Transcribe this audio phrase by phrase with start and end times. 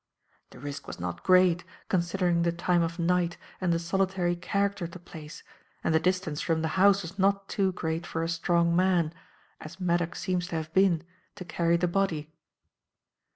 [0.49, 4.91] The risk was not great, considering the time of night and the solitary character of
[4.97, 5.43] the place,
[5.83, 9.13] and the distance from the house was not too great for a strong man,
[9.59, 11.03] as Maddock seems to have been,
[11.35, 12.33] to carry the body.